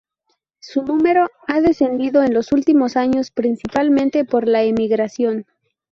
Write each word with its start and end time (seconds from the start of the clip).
Su 0.59 0.81
número 0.81 1.27
ha 1.47 1.61
descendido 1.61 2.23
en 2.23 2.33
los 2.33 2.53
últimos 2.53 2.97
años 2.97 3.29
principalmente 3.29 4.25
por 4.25 4.47
la 4.47 4.63
emigración. 4.63 5.45